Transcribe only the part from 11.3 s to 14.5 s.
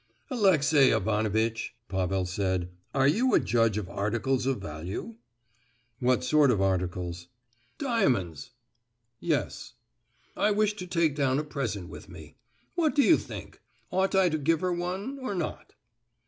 a present with me. What do you think? Ought I to